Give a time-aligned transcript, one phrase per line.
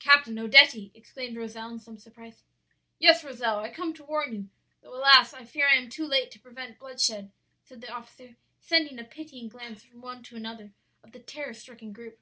[0.00, 2.42] "'Captain Odetti!' exclaimed Rozel in some surprise.
[2.98, 4.48] "'Yes, Rozel, I come to warn you,
[4.80, 5.32] though, alas!
[5.32, 7.30] I fear I am too late to prevent bloodshed,'
[7.62, 10.72] said the officer, sending a pitying glance from one to another
[11.04, 12.18] of the terror stricken group.